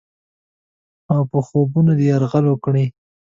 اوپه 1.13 1.39
خوبونو 1.47 1.91
دې 1.97 2.05
یرغل 2.11 2.45
وکړم؟ 2.49 2.87